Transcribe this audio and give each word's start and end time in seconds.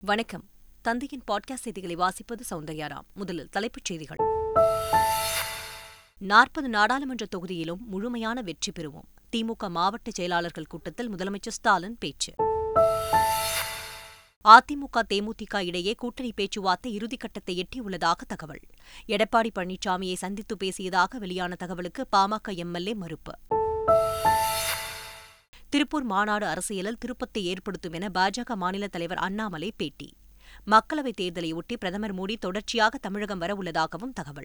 வணக்கம். 0.00 0.48
தந்தையின் 0.80 1.22
பாட்காஸ்ட் 1.30 1.54
செய்திகளை 1.54 1.96
வாசிப்பது 1.96 2.40
சௌந்தர்யாராம். 2.50 3.06
முதலில் 3.14 3.48
தலைப்புச் 3.48 3.84
செய்திகள். 3.84 4.16
நாற்பது 6.18 6.68
நாடாளுமன்ற 6.68 7.26
தொகுதியிலும் 7.36 7.78
முழுமையான 7.78 8.42
வெற்றி 8.42 8.72
பெறுவோம். 8.78 9.08
திமுக 9.36 9.68
மாவட்ட 9.68 10.10
செயலாளர்கள் 10.10 10.66
கூட்டத்தில் 10.66 11.14
முதலமைச்சர் 11.14 11.48
ஸ்டாலின் 11.48 11.96
பேச்சு. 11.98 12.34
அதிமுக 14.44 15.02
தேமுதிக 15.08 15.66
இடையே 15.66 15.94
கூட்டணி 15.94 16.32
பேச்சுவார்த்தை 16.32 16.96
இறுதிக்கட்டத்தை 16.96 17.62
எட்டியுள்ளதாக 17.62 18.14
தகவல். 18.26 18.60
எடப்பாடி 19.06 19.50
பழனிசாமியை 19.58 20.14
சந்தித்து 20.14 20.56
பேசியதாக 20.64 21.16
வெளியான 21.18 21.54
தகவலுக்கு 21.54 22.06
பாமக 22.16 22.54
எம்எல்ஏ 22.54 22.94
மறுப்பு. 22.94 23.32
திருப்பூர் 25.70 26.02
மாநாடு 26.02 26.46
அரசியலில் 26.46 26.98
திருப்பத்தை 26.98 27.44
ஏற்படுத்தும் 27.44 27.92
என 27.92 28.08
பாஜக 28.14 28.54
மாநில 28.54 28.86
தலைவர் 28.86 29.18
அண்ணாமலை 29.18 29.72
பேட்டி. 29.76 30.16
மக்களவைத் 30.70 31.20
தேர்தலையொட்டி 31.20 31.76
பிரதமர் 31.78 32.14
மோடி 32.14 32.36
தொடர்ச்சியாக 32.40 32.98
தமிழகம் 32.98 33.40
வரவுள்ளதாகவும் 33.40 34.12
தகவல். 34.14 34.44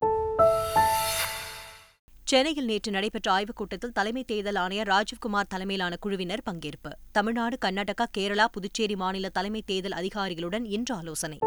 சென்னையில் 2.23 2.65
நேற்று 2.65 2.91
நடைபெற்ற 2.91 3.31
ஆய்வுக் 3.31 3.55
கூட்டத்தில் 3.55 3.91
தலைமை 3.91 4.23
தேர்தல் 4.23 4.55
ஆணையர் 4.55 4.87
ராஜீவ்குமார் 4.87 5.47
தலைமையிலான 5.47 5.95
குழுவினர் 5.95 6.41
பங்கேற்பு. 6.51 6.91
தமிழ்நாடு 7.11 7.57
கர்நாடகா 7.65 8.05
கேரளா 8.17 8.45
புதுச்சேரி 8.45 8.95
மாநில 8.95 9.29
தலைமை 9.29 9.61
தேர்தல் 9.65 9.91
அதிகாரிகளுடன் 9.91 10.65
இன்று 10.65 10.95
ஆலோசனை. 10.95 11.37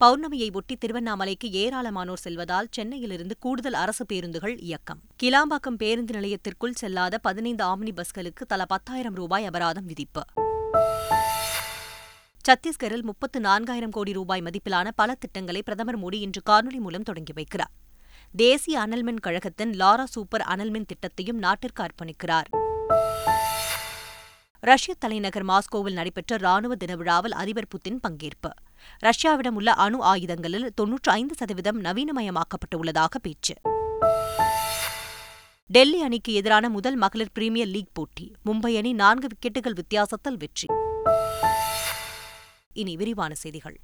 பௌர்ணமியை 0.00 0.52
ஒட்டி 0.52 0.76
திருவண்ணாமலைக்கு 0.76 1.50
ஏராளமானோர் 1.52 2.22
செல்வதால் 2.24 2.66
சென்னையிலிருந்து 2.70 3.36
கூடுதல் 3.38 3.72
அரசு 3.72 4.06
பேருந்துகள் 4.06 4.58
இயக்கம். 4.58 5.00
கிளாம்பாக்கம் 5.22 5.76
பேருந்து 5.76 6.12
நிலையத்திற்குள் 6.18 6.72
செல்லாத 6.80 7.14
பதினைந்து 7.22 7.64
ஆம்னி 7.64 7.92
பஸ்களுக்கு 7.96 8.44
தலா 8.48 8.64
பத்தாயிரம் 8.68 9.14
ரூபாய் 9.14 9.44
அபராதம் 9.44 9.86
விதிப்பு. 9.86 10.22
சத்தீஸ்கரில் 12.48 13.02
முப்பத்து 13.02 13.40
நான்காயிரம் 13.40 13.90
கோடி 13.90 14.12
ரூபாய் 14.12 14.42
மதிப்பிலான 14.42 14.88
பல 14.96 15.14
திட்டங்களை 15.14 15.62
பிரதமர் 15.62 15.98
மோடி 15.98 16.14
இன்று 16.14 16.42
காணொலி 16.50 16.78
மூலம் 16.78 17.02
தொடங்கி 17.02 17.32
வைக்கிறார். 17.32 17.72
தேசிய 18.36 18.80
அனல்மின் 18.80 19.20
கழகத்தின் 19.20 19.72
லாரா 19.72 20.04
சூப்பர் 20.04 20.40
அனல்மின் 20.40 20.86
திட்டத்தையும் 20.86 21.40
நாட்டிற்கு 21.46 21.86
அர்ப்பணிக்கிறார். 21.86 22.48
ரஷ்ய 24.60 24.94
தலைநகர் 24.98 25.46
மாஸ்கோவில் 25.46 25.92
நடைபெற்ற 25.92 26.36
ராணுவ 26.36 26.74
தின 26.74 26.96
விழாவில் 26.96 27.32
அதிபர் 27.32 27.66
புதின் 27.68 28.00
பங்கேற்பு. 28.08 28.50
ரஷ்யாவிடம் 29.02 29.54
உள்ள 29.54 29.72
அணு 29.72 30.02
ஆயுதங்களில் 30.02 30.72
தொன்னூற்று 30.74 31.12
ஐந்து 31.12 31.34
சதவீதம் 31.34 31.82
நவீனமயமாக்கப்பட்டுள்ளதாக 31.82 33.14
பேச்சு. 33.22 33.54
டெல்லி 35.66 36.02
அணிக்கு 36.02 36.32
எதிரான 36.32 36.68
முதல் 36.68 36.96
மகளிர் 36.96 37.32
பிரீமியர் 37.32 37.68
லீக் 37.68 37.90
போட்டி 37.92 38.32
மும்பை 38.46 38.76
அணி 38.76 38.92
நான்கு 38.92 39.26
விக்கெட்டுகள் 39.26 39.74
வித்தியாசத்தில் 39.74 40.36
வெற்றி. 40.36 40.68
இனி 42.72 42.96
விரிவான 42.96 43.34
செய்திகள். 43.34 43.80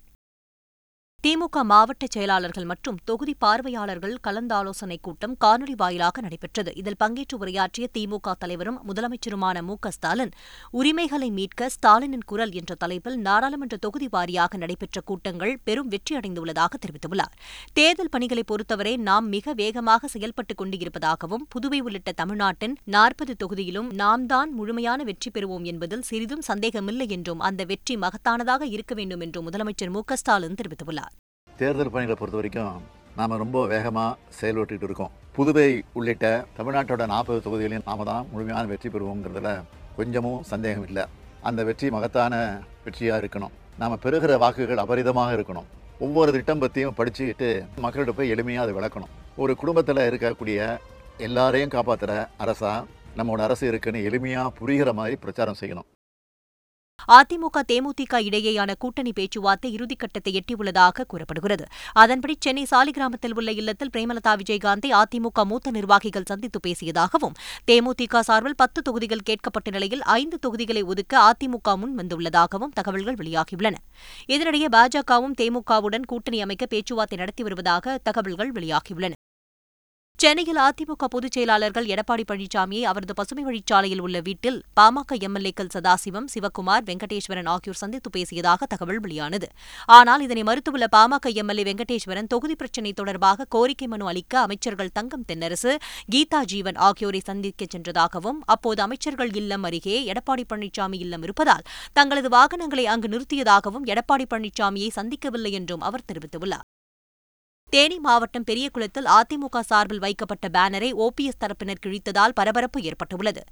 திமுக 1.26 1.62
மாவட்ட 1.62 2.06
செயலாளர்கள் 2.08 2.64
மற்றும் 2.64 2.98
தொகுதி 3.04 3.34
பார்வையாளர்கள் 3.34 4.18
கலந்தாலோசனைக் 4.26 5.00
கூட்டம் 5.00 5.36
காணொலி 5.44 5.74
வாயிலாக 5.77 6.20
நடைபெற்றது. 6.20 6.74
இதில் 6.74 6.96
பங்கேற்று 7.04 7.36
உரையாற்றிய 7.38 7.88
திமுக 7.98 8.32
தலைவரும் 8.38 8.78
முதலமைச்சருமான 8.88 9.62
மு 9.62 9.74
ஸ்டாலின் 9.88 10.30
உரிமைகளை 10.70 11.30
மீட்க 11.30 11.68
ஸ்டாலினின் 11.68 12.24
குரல் 12.27 12.52
என்ற 12.52 12.74
தலைப்பில் 12.74 13.18
நாடாளுமன்ற 13.18 13.77
தொகுதி 13.77 14.08
வாரியாக 14.12 14.56
நடைபெற்ற 14.56 15.00
கூட்டங்கள் 15.00 15.58
பெரும் 15.64 15.90
வெற்றியடைந்துள்ளதாக 15.90 16.80
தெரிவித்துள்ளார். 16.86 17.34
தேர்தல் 17.72 18.10
பணிகளை 18.10 18.42
பொறுத்தவரை 18.42 18.96
நாம் 18.96 19.28
மிக 19.28 19.52
வேகமாக 19.52 20.08
செயல்பட்டுக் 20.18 20.60
கொண்டிருப்பதாகவும் 20.62 21.46
புதுவை 21.48 21.80
உள்ளிட்ட 21.80 22.12
தமிழ்நாட்டின் 22.12 22.77
நாற்பது 22.84 23.36
தொகுதியிலும் 23.44 23.92
நாம் 23.92 24.27
தான் 24.27 24.52
முழுமையான 24.52 25.02
வெற்றி 25.02 25.30
பெறுவோம் 25.30 25.62
என்பதில் 25.62 26.02
சிறிதும் 26.02 26.40
சந்தேகமில்லை 26.40 27.08
என்றும் 27.08 27.40
அந்த 27.40 27.64
வெற்றி 27.64 27.96
மகத்தானதாக 27.96 28.62
இருக்க 28.62 28.94
வேண்டும் 28.94 29.20
என்றும் 29.20 29.50
முதலமைச்சர் 29.50 29.90
மு 29.90 30.00
ஸ்டாலின் 30.14 30.58
தெரிவித்துள்ளார். 30.62 31.09
தேர்தல் 31.61 31.92
பணிகளை 31.94 32.14
பொறுத்த 32.19 32.36
வரைக்கும் 32.39 32.77
நாம் 33.19 33.41
ரொம்ப 33.42 33.58
வேகமாக 33.72 34.12
செயல்பட்டுக்கிட்டு 34.36 34.86
இருக்கோம். 34.89 35.11
புதுவை 35.36 35.67
உள்ளிட்ட 35.98 36.27
தமிழ்நாட்டோட 36.58 37.07
நாற்பது 37.12 37.40
தொகுதிகளையும் 37.46 37.89
நாம 37.89 38.05
தான் 38.11 38.29
முழுமையான 38.30 38.62
வெற்றி 38.70 38.89
பெறுவோங்கிறதுல 38.95 39.51
கொஞ்சமும் 39.98 40.40
சந்தேகம் 40.52 40.86
இல்லை. 40.89 41.05
அந்த 41.48 41.61
வெற்றி 41.68 41.90
மகத்தான 41.96 42.34
வெற்றியாக 42.86 43.20
இருக்கணும். 43.23 43.52
நாம் 43.83 44.01
பெறுகிற 44.05 44.39
வாக்குகள் 44.45 44.83
அபரிதமாக 44.84 45.36
இருக்கணும். 45.39 45.68
ஒவ்வொரு 46.07 46.33
திட்டம் 46.36 46.62
பற்றியும் 46.64 46.96
படிச்சுக்கிட்டு 46.98 47.51
மக்கள்கிட்ட 47.84 48.14
போய் 48.18 48.33
எளிமையாக 48.36 48.64
அதை 48.67 48.74
விளக்கணும். 48.79 49.14
ஒரு 49.42 49.55
குடும்பத்தில் 49.63 50.07
இருக்கக்கூடிய 50.08 50.61
எல்லாரையும் 51.29 51.74
காப்பாற்றுற 51.77 52.13
அரசாக 52.45 52.86
நம்மளோட 53.18 53.42
அரசு 53.48 53.64
இருக்குன்னு 53.73 54.07
எளிமையாக 54.11 54.55
புரிகிற 54.61 54.92
மாதிரி 55.01 55.17
பிரச்சாரம் 55.24 55.61
செய்யணும். 55.63 55.89
அதிமுக 57.08 57.62
தேமுதிக 57.72 58.20
இடையேயான 58.20 58.74
கூட்டணி 58.78 59.12
பேச்சுவார்த்தை 59.12 59.77
இறுதிக்கட்டத்தை 59.77 60.40
எட்டியுள்ளதாக 60.40 61.05
கூறப்படுகிறது. 61.06 61.64
அதன்படி 61.92 62.36
சென்னை 62.40 62.66
சாலிகிராமத்தில் 62.70 63.34
உள்ள 63.34 63.50
இல்லத்தில் 63.52 63.90
பிரேமலதா 63.96 64.34
விஜயகாந்தை 64.34 64.90
அதிமுக 64.92 65.44
மூத்த 65.44 65.70
நிர்வாகிகள் 65.70 66.27
சந்தித்து 66.27 66.60
பேசியதாகவும் 66.66 67.36
தேமுதிக 67.70 68.20
சார்பில் 68.20 68.56
பத்து 68.56 68.83
தொகுதிகள் 68.83 69.27
கேட்கப்பட்ட 69.30 69.70
நிலையில் 69.70 70.02
ஐந்து 70.02 70.39
தொகுதிகளை 70.39 70.83
ஒதுக்க 70.83 71.33
அதிமுக 71.33 71.77
முன் 71.77 71.98
வந்துள்ளதாகவும் 71.98 72.74
தகவல்கள் 72.74 73.14
வெளியாகியுள்ளன. 73.14 73.74
இதனிடையே 74.27 74.68
பாஜகவும் 74.77 75.34
தேமுகவுடன் 75.40 76.06
கூட்டணி 76.06 76.40
அமைக்க 76.40 76.66
பேச்சுவார்த்தை 76.66 77.18
நடத்தி 77.18 77.42
வருவதாக 77.42 77.98
தகவல்கள் 78.02 78.52
வெளியாகியுள்ளன. 78.52 79.12
சென்னையில் 80.23 80.58
அதிமுக 80.58 81.05
பொதுச் 81.05 81.33
செயலாளர்கள் 81.33 81.86
எடப்பாடி 81.86 82.25
பழனிசாமியை 82.31 82.83
அவரது 82.83 83.14
பசுமை 83.14 83.42
வழிச்சாலையில் 83.45 84.01
உள்ள 84.01 84.20
வீட்டில் 84.20 84.58
பாமக 84.81 85.17
எம்எல்ஏக்கள் 85.27 85.70
சதாசிவம் 85.75 86.27
சிவக்குமார் 86.35 86.83
வெங்கடேஸ்வரன் 86.89 87.48
ஆகியோர் 87.53 87.79
சந்தித்து 87.83 88.11
பேசியதாக 88.17 88.67
தகவல் 88.67 89.01
வெளியானது. 89.01 89.48
ஆனால் 89.86 90.20
இதனை 90.20 90.42
மறுத்துள்ள 90.42 90.86
பாமக 90.97 91.33
எம்எல்ஏ 91.42 91.64
வெங்கடேஸ்வரன் 91.69 92.27
தொகுதி 92.27 92.55
பிரச்சினை 92.55 92.92
தொடர்பாக 92.92 93.47
கோரிக்கை 93.48 93.89
மனு 93.89 94.07
அளிக்க 94.07 94.41
அமைச்சர்கள் 94.41 94.91
தங்கம் 94.92 95.25
தென்னரசு 95.31 95.73
கீதா 96.14 96.41
ஜீவன் 96.45 96.81
ஆகியோரை 96.89 97.20
சந்திக்க 97.20 97.67
சென்றதாகவும் 97.77 98.41
அப்போது 98.47 98.83
அமைச்சர்கள் 98.83 99.33
இல்லம் 99.33 99.63
அருகே 99.63 100.13
எடப்பாடி 100.13 100.45
பழனிசாமி 100.52 101.01
இல்லம் 101.07 101.23
இருப்பதால் 101.23 101.64
தங்களது 101.92 102.29
வாகனங்களை 102.29 102.87
அங்கு 102.87 103.08
நிறுத்தியதாகவும் 103.08 103.89
எடப்பாடி 103.95 104.27
பழனிசாமியை 104.35 104.91
சந்திக்கவில்லை 104.97 105.52
என்றும் 105.52 105.81
அவர் 105.81 106.07
தெரிவித்துள்ளார். 106.13 106.67
தேனி 107.75 107.98
மாவட்டம் 107.98 108.45
பெரியகுளத்தில் 108.51 109.08
அதிமுக 109.08 109.61
சார்பில் 109.61 109.98
வைக்கப்பட்ட 109.98 110.48
பேனரை 110.48 110.89
ஓபிஎஸ் 111.05 111.39
தரப்பினர் 111.41 111.81
கிழித்ததால் 111.86 112.35
பரபரப்பு 112.35 112.83
ஏற்பட்டுள்ளது. 112.83 113.42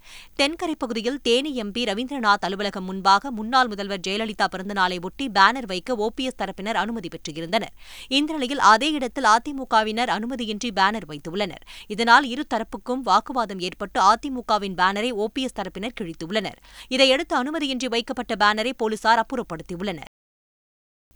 தென்கரை 0.40 0.74
பகுதியில் 0.78 1.20
தேனி 1.22 1.50
எம்பி 1.62 1.82
ரவீந்திரநாத் 1.90 2.44
அலுவலகம் 2.48 2.84
முன்பாக 2.84 3.30
முன்னாள் 3.30 3.68
முதல்வர் 3.68 4.02
ஜெயலலிதா 4.06 4.46
பிறந்தநாளை 4.56 4.98
ஒட்டி 5.00 5.28
பேனர் 5.28 5.66
வைக்க 5.66 5.96
ஓபிஎஸ் 5.96 6.38
தரப்பினர் 6.38 6.80
அனுமதி 6.82 7.08
பெற்றிருந்தனர். 7.08 7.74
இந்த 8.08 8.32
நிலையில் 8.32 8.58
அதே 8.58 8.90
இடத்தில் 8.90 9.30
அதிமுகவினர் 9.36 10.14
அனுமதியின்றி 10.16 10.72
பேனர் 10.80 11.08
வைத்துள்ளனர். 11.08 11.64
இதனால் 11.86 12.24
இரு 12.24 12.46
தரப்புக்கும் 12.54 13.06
வாக்குவாதம் 13.06 13.60
ஏற்பட்டு 13.60 14.00
அதிமுகவின் 14.00 14.78
பேனரை 14.82 15.12
ஓபிஎஸ் 15.24 15.58
தரப்பினர் 15.60 15.98
கிழித்துள்ளனர். 16.00 16.60
இதையடுத்து 16.88 17.36
அனுமதியின்றி 17.42 17.88
வைக்கப்பட்ட 17.88 18.34
பேனரை 18.44 18.72
போலீசார் 18.76 19.26
அப்புறப்படுத்தியுள்ளனர். 19.26 20.12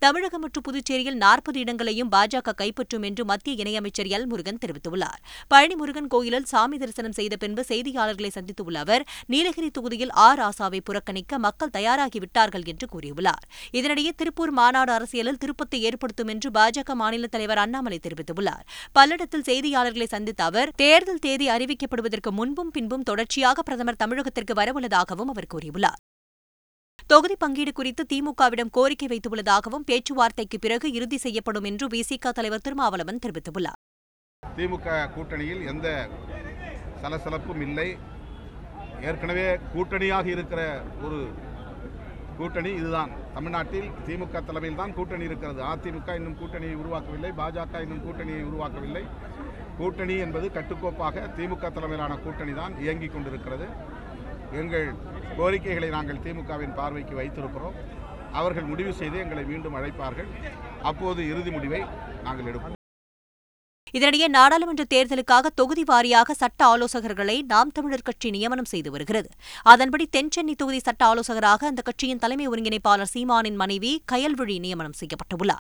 தமிழகம் 0.03 0.43
மற்றும் 0.45 0.65
புதுச்சேரியில் 0.67 1.19
நாற்பது 1.23 1.59
இடங்களையும் 1.61 2.09
பாஜக 2.15 2.53
கைப்பற்றும் 2.61 3.05
என்று 3.09 3.25
மத்திய 3.25 3.63
இணையமைச்சர் 3.63 4.09
எல் 4.17 4.27
முருகன் 4.31 4.59
தெரிவித்துள்ளார். 4.63 5.21
பழனி 5.49 5.75
முருகன் 5.75 6.09
கோயிலில் 6.15 6.49
சாமி 6.53 6.77
தரிசனம் 6.77 7.15
செய்த 7.19 7.37
பின்பு 7.37 7.63
செய்தியாளர்களை 7.69 8.31
சந்தித்துள்ள 8.37 8.79
அவர் 8.79 9.05
நீலகிரி 9.27 9.71
தொகுதியில் 9.71 10.13
ஆர் 10.27 10.43
ஆசாவை 10.49 10.81
புறக்கணிக்க 10.85 11.39
மக்கள் 11.39 11.73
தயாராகிவிட்டார்கள் 11.79 12.65
என்று 12.65 12.89
கூறியுள்ளார். 12.95 13.45
இதனிடையே 13.73 14.13
திருப்பூர் 14.17 14.51
மாநாடு 14.51 14.93
அரசியலில் 14.93 15.41
திருப்பத்தை 15.45 15.81
ஏற்படுத்தும் 15.83 16.33
என்று 16.34 16.51
பாஜக 16.51 16.95
மாநில 16.95 17.27
தலைவர் 17.27 17.59
அண்ணாமலை 17.59 18.01
தெரிவித்துள்ளார். 18.09 18.65
பல்லடத்தில் 18.93 19.49
செய்தியாளர்களை 19.51 20.09
சந்தித்த 20.17 20.45
அவர் 20.45 20.73
தேர்தல் 20.77 21.19
தேதி 21.19 21.49
அறிவிக்கப்படுவதற்கு 21.49 22.33
முன்பும் 22.41 22.71
பின்பும் 22.71 23.03
தொடர்ச்சியாக 23.03 23.63
பிரதமர் 23.63 24.03
தமிழகத்திற்கு 24.05 24.57
வரவுள்ளதாகவும் 24.63 25.33
அவர் 25.34 25.53
கூறியுள்ளார். 25.55 26.03
தொகுதி 27.11 27.37
பங்கீடு 27.39 27.73
குறித்து 27.73 28.03
திமுகவிடம் 28.13 28.71
கோரிக்கை 28.71 29.07
வைத்துள்ளதாகவும் 29.13 29.84
பேச்சுவார்த்தைக்கு 29.89 30.59
பிறகு 30.59 30.87
இறுதி 30.93 31.19
செய்யப்படும் 31.25 31.66
என்று 31.71 31.87
விசிக 31.95 32.33
தலைவர் 32.39 32.65
திருமாவளவன் 32.66 33.22
தெரிவித்துள்ளார். 33.25 33.78
திமுக 34.43 34.97
கூட்டணியில் 35.16 35.63
எந்த 35.72 35.89
சலசலப்பும் 37.03 37.63
இல்லை. 37.66 37.89
ஏற்கனவே 39.09 39.47
கூட்டணியாக 39.75 40.27
இருக்கிற 40.27 40.63
ஒரு 41.03 41.19
கூட்டணி 42.37 42.71
இதுதான். 42.81 43.10
தமிழ்நாட்டில் 43.34 43.89
திமுக 44.07 44.45
தலைமையில் 44.45 44.81
தான் 44.81 44.95
கூட்டணி 44.98 45.25
இருக்கிறது. 45.25 45.60
அதிமுக 45.72 46.15
இன்னும் 46.21 46.39
கூட்டணியை 46.43 46.77
உருவாக்கவில்லை. 46.83 47.33
பாஜக 47.41 47.83
இன்னும் 47.87 48.05
கூட்டணியை 48.07 48.43
உருவாக்கவில்லை. 48.51 49.05
கூட்டணி 49.78 50.16
என்பது 50.27 50.48
கட்டுக்கோப்பாக 50.57 51.27
திமுக 51.37 51.72
தலைமையிலான 51.72 52.16
கூட்டணி 52.25 52.55
தான் 52.60 52.75
இயங்கிக் 52.78 53.13
கொண்டிருக்கிறது. 53.13 53.69
எங்கள் 54.60 54.87
கோரிக்கைகளை 55.39 55.89
நாங்கள் 55.89 56.22
திமுகவின் 56.25 56.77
பார்வைக்கு 56.78 57.15
வைத்திருக்கிறோம். 57.21 57.77
அவர்கள் 58.41 58.71
முடிவு 58.72 58.93
செய்து 59.01 59.16
எங்களை 59.19 59.45
மீண்டும் 59.45 59.77
அழைப்பார்கள். 59.78 60.28
அப்போது 60.91 61.21
இறுதி 61.33 61.51
முடிவை 61.51 61.81
நாங்கள் 62.27 62.49
எடுப்போம். 62.53 62.77
இதனிடையே 63.99 64.28
நாடாளுமன்ற 64.37 64.84
தேர்தலுக்காக 64.95 65.47
தொகுதி 65.60 65.83
வாரியாக 65.91 66.37
சட்ட 66.43 66.60
ஆலோசகர்களை 66.66 67.37
நாம் 67.53 67.72
தமிழர் 67.77 68.07
கட்சி 68.09 68.31
நியமனம் 68.31 68.71
செய்து 68.72 68.91
வருகிறது. 68.91 69.28
அதன்படி 69.72 70.04
தென்சென்னை 70.16 70.55
தொகுதி 70.55 70.78
சட்ட 70.78 71.05
ஆலோசகராக 71.07 71.66
அந்த 71.66 71.83
கட்சியின் 71.83 72.22
தலைமை 72.25 72.48
ஒருங்கிணைப்பாளர் 72.48 73.13
சீமானின் 73.15 73.60
மனைவி 73.65 73.93
கயல்விழி 74.13 74.57
நியமனம் 74.59 74.98
செய்யப்பட்டுள்ளார். 75.01 75.61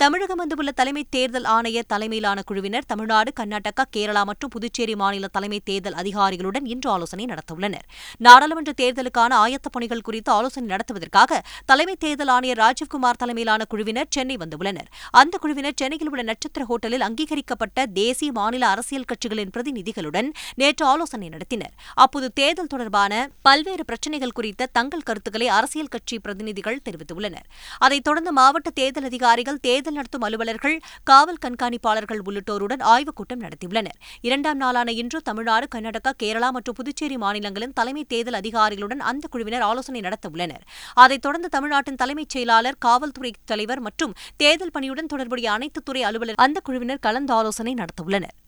தமிழகம் 0.00 0.36
வந்துள்ள 0.36 0.72
தலைமை 0.72 1.06
தேர்தல் 1.10 1.44
ஆணையர் 1.44 1.84
தலைமையிலான 1.86 2.42
குழுவினர் 2.42 2.86
தமிழ்நாடு 2.86 3.32
கர்நாடகா 3.40 3.84
கேரளா 3.96 4.24
மற்றும் 4.24 4.50
புதுச்சேரி 4.50 4.96
மாநில 4.96 5.28
தலைமை 5.28 5.60
தேர்தல் 5.64 5.92
அதிகாரிகளுடன் 5.92 6.66
இன்று 6.66 6.90
ஆலோசனை 6.90 7.24
நடத்தவுள்ளனர். 7.24 7.86
நாடாளுமன்ற 8.16 8.72
தேர்தலுக்கான 8.80 9.32
ஆயத்தப் 9.32 9.72
பணிகள் 9.72 10.00
குறித்து 10.00 10.32
ஆலோசனை 10.32 10.76
நடத்துவதற்காக 10.76 11.42
தலைமை 11.64 11.96
தேர்தல் 11.98 12.28
ஆணையர் 12.28 12.58
ராஜீவ்குமார் 12.58 13.18
தலைமையிலான 13.18 13.64
குழுவினர் 13.64 14.06
சென்னை 14.10 14.36
வந்துள்ளனர். 14.36 14.86
அந்த 15.10 15.38
குழுவினர் 15.38 15.72
சென்னையில் 15.76 16.10
உள்ள 16.10 16.22
நட்சத்திர 16.22 16.66
ஹோட்டலில் 16.68 17.00
அங்கீகரிக்கப்பட்ட 17.00 17.86
தேசிய 17.86 18.32
மாநில 18.32 18.66
அரசியல் 18.66 19.04
கட்சிகளின் 19.04 19.50
பிரதிநிதிகளுடன் 19.56 20.30
நேற்று 20.54 20.86
ஆலோசனை 20.86 21.28
நடத்தினர். 21.28 21.76
அப்போது 21.94 22.32
தேர்தல் 22.32 22.66
தொடர்பான 22.66 23.30
பல்வேறு 23.42 23.84
பிரச்சினைகள் 23.84 24.32
குறித்த 24.32 24.66
தங்கள் 24.66 25.00
கருத்துக்களை 25.00 25.48
அரசியல் 25.48 25.86
கட்சி 25.86 26.18
பிரதிநிதிகள் 26.18 26.80
தெரிவித்துள்ளனர். 26.90 27.46
அதைத் 27.78 28.04
தொடர்ந்து 28.04 28.32
மாவட்ட 28.32 28.70
தேர்தல் 28.70 29.04
அதிகாரிகள் 29.04 29.60
தேர்தல் 29.60 29.88
நடத்தும் 29.92 30.20
அலுவலர்கள் 30.20 30.80
காவல் 31.04 31.38
கண்காணிப்பாளர்கள் 31.46 32.20
உள்ளிட்டோருடன் 32.24 32.82
ஆய்வுக் 32.82 33.16
கூட்டம் 33.16 33.40
நடத்தியுள்ளனர். 33.40 33.98
இரண்டாம் 34.20 34.56
நாளான 34.56 34.92
இன்று 34.92 35.20
தமிழ்நாடு 35.20 35.68
கர்நாடகா 35.74 36.12
கேரளா 36.22 36.50
மற்றும் 36.50 36.74
புதுச்சேரி 36.74 37.16
மாநிலங்களின் 37.16 37.72
தலைமை 37.72 38.04
தேர்தல் 38.04 38.34
அதிகாரிகளுடன் 38.34 39.00
அந்த 39.00 39.28
குழுவினர் 39.30 39.60
ஆலோசனை 39.60 40.00
நடத்தவுள்ளனர். 40.00 40.64
அதைத் 40.94 41.22
தொடர்ந்து 41.22 41.48
தமிழ்நாட்டின் 41.48 41.96
தலைமைச் 41.96 42.28
செயலாளர் 42.28 42.76
காவல்துறை 42.78 43.32
தலைவர் 43.44 43.80
மற்றும் 43.80 44.14
தேர்தல் 44.36 44.70
பணியுடன் 44.78 45.06
தொடர்புடைய 45.06 45.52
அனைத்து 45.52 45.82
துறை 45.82 46.02
அலுவலர் 46.02 46.34
அந்த 46.36 46.60
குழுவினர் 46.60 46.98
கலந்து 47.00 47.32
ஆலோசனை 47.32 47.74
நடத்தவுள்ளனர். 47.74 48.38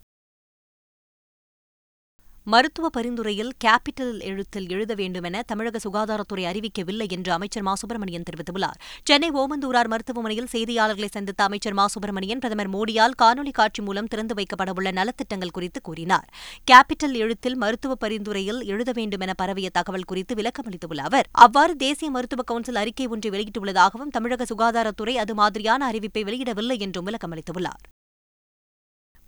மருத்துவ 2.46 2.88
பரிந்துரையில் 2.88 3.50
கேபிட்டல் 3.64 4.20
எழுத்தில் 4.20 4.68
எழுத 4.68 4.94
வேண்டுமென 4.94 5.42
தமிழக 5.42 5.78
சுகாதாரத்துறை 5.78 6.44
அறிவிக்கவில்லை 6.44 7.08
என்று 7.08 7.32
அமைச்சர் 7.32 7.62
மா. 7.62 7.74
சுப்பிரமணியன் 7.74 8.22
தெரிவித்துள்ளார். 8.22 8.78
சென்னை 9.04 9.30
ஓமந்தூரார் 9.30 9.88
மருத்துவமனையில் 9.88 10.48
செய்தியாளர்களை 10.52 11.08
சந்தித்த 11.10 11.44
அமைச்சர் 11.44 11.72
மா. 11.72 11.86
சுப்பிரமணியன் 11.86 12.38
பிரதமர் 12.38 12.70
மோடியால் 12.70 13.14
காணொலி 13.22 13.50
காட்சி 13.50 13.82
மூலம் 13.82 14.06
திறந்து 14.06 14.34
வைக்கப்படவுள்ள 14.34 14.92
நலத்திட்டங்கள் 14.92 15.50
குறித்து 15.50 15.80
கூறினார். 15.80 16.26
கேபிட்டல் 16.70 17.12
எழுத்தில் 17.12 17.56
மருத்துவ 17.56 17.94
பரிந்துரையில் 17.94 18.64
எழுத 18.64 18.92
வேண்டுமென 18.92 19.34
பரவிய 19.34 19.70
தகவல் 19.70 20.04
குறித்து 20.04 20.34
விளக்கமளித்துள்ள 20.34 21.00
அவர் 21.02 21.26
அவ்வாறு 21.32 21.76
தேசிய 21.76 22.10
மருத்துவ 22.10 22.42
கவுன்சில் 22.42 22.76
அறிக்கை 22.76 23.06
ஒன்றை 23.06 23.30
வெளியிட்டுள்ளதாகவும் 23.30 24.10
தமிழக 24.10 24.44
சுகாதாரத்துறை 24.44 25.14
அது 25.14 25.34
மாதிரியான 25.34 25.90
அறிவிப்பை 25.90 26.24
வெளியிடவில்லை 26.24 26.78
என்றும் 26.78 27.06
விளக்கமளித்துள்ளார் 27.06 27.82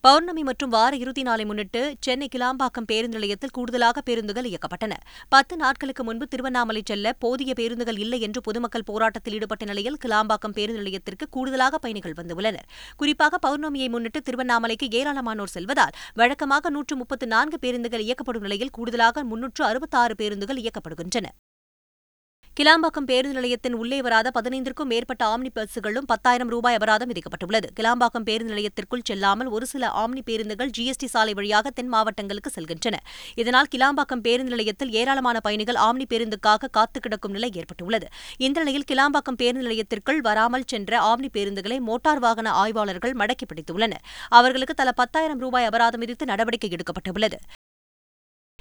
பௌர்ணமி 0.04 0.42
மற்றும் 0.48 0.72
வார 0.74 0.92
இறுதி 1.02 1.22
நாளை 1.26 1.44
முன்னிட்டு 1.48 1.82
சென்னை 2.04 2.26
கிளாம்பாக்கம் 2.32 2.86
பேருந்து 2.90 3.16
நிலையத்தில் 3.16 3.52
கூடுதலாக 3.56 4.00
பேருந்துகள் 4.08 4.48
இயக்கப்பட்டன. 4.50 4.94
பத்து 5.34 5.54
நாட்களுக்கு 5.62 6.02
முன்பு 6.04 6.26
திருவண்ணாமலை 6.32 6.82
செல்ல 6.90 7.12
போதிய 7.24 7.52
பேருந்துகள் 7.60 8.00
இல்லை 8.04 8.18
என்று 8.26 8.40
பொதுமக்கள் 8.48 8.84
போராட்டத்தில் 8.90 9.36
ஈடுபட்ட 9.38 9.68
நிலையில் 9.70 9.96
கிளாம்பாக்கம் 10.04 10.56
பேருந்து 10.58 10.82
நிலையத்திற்கு 10.82 11.28
கூடுதலாக 11.36 11.80
பயணிகள் 11.84 12.16
வந்துள்ளனர். 12.20 12.68
குறிப்பாக 12.96 13.40
பௌர்ணமியை 13.46 13.88
முன்னிட்டு 13.94 14.22
திருவண்ணாமலைக்கு 14.28 14.88
ஏராளமானோர் 15.00 15.54
செல்வதால் 15.56 15.96
வழக்கமாக 16.20 16.74
நூற்று 16.76 16.96
முப்பத்து 16.96 17.28
நான்கு 17.34 17.58
பேருந்துகள் 17.64 18.06
இயக்கப்படும் 18.08 18.46
நிலையில் 18.48 18.74
கூடுதலாக 18.78 19.24
முன்னூற்று 19.32 19.64
அறுபத்தாறு 19.70 20.16
பேருந்துகள் 20.22 20.62
இயக்கப்படுகின்றன. 20.64 21.28
கிளாம்பாக்கம் 22.58 23.06
பேருந்து 23.06 23.36
நிலையத்தின் 23.36 23.76
உள்ளே 23.78 23.96
வராத 24.02 24.30
பதினைந்திற்கும் 24.34 24.90
மேற்பட்ட 24.92 25.22
ஆம்னி 25.30 25.50
பஸ்களும் 25.54 26.06
பத்தாயிரம் 26.10 26.48
ரூபாய் 26.48 26.76
அபராதம் 26.78 27.10
விதிக்கப்பட்டுள்ளது. 27.12 27.68
கிளாம்பாக்கம் 27.78 28.26
பேருந்து 28.28 28.52
நிலையத்திற்குள் 28.52 29.02
செல்லாமல் 29.08 29.46
ஒரு 29.46 29.66
சில 29.66 29.88
ஆம்னி 30.02 30.22
பேருந்துகள் 30.28 30.70
ஜிஎஸ்டி 30.76 31.04
சாலை 31.04 31.32
வழியாக 31.38 31.70
தென் 31.70 31.90
மாவட்டங்களுக்கு 31.94 32.50
செல்கின்றன. 32.56 33.00
இதனால் 33.34 33.70
கிளாம்பாக்கம் 33.74 34.22
பேருந்து 34.26 34.52
நிலையத்தில் 34.54 34.92
ஏராளமான 35.00 35.40
பயணிகள் 35.40 35.80
ஆம்னி 35.86 36.06
பேருந்துக்காக 36.12 36.70
காத்து 36.70 37.00
கிடக்கும் 37.00 37.34
நிலை 37.38 37.50
ஏற்பட்டுள்ளது. 37.54 38.08
இந்த 38.38 38.56
நிலையில் 38.60 38.86
கிளாம்பாக்கம் 38.92 39.40
பேருந்து 39.42 39.66
நிலையத்திற்குள் 39.66 40.22
வராமல் 40.28 40.68
சென்ற 40.74 41.00
ஆம்னி 41.10 41.32
பேருந்துகளை 41.38 41.80
மோட்டார் 41.80 42.18
வாகன 42.18 42.52
ஆய்வாளர்கள் 42.62 43.16
மடக்கி 43.22 43.48
பிடித்துள்ளனர் 43.50 44.06
அவர்களுக்கு 44.28 44.74
தலா 44.74 44.94
பத்தாயிரம் 45.02 45.38
ரூபாய் 45.38 45.64
அபராதம் 45.64 46.04
விதித்து 46.06 46.26
நடவடிக்கை 46.32 46.70
எடுக்கப்பட்டுள்ளது. 46.70 47.38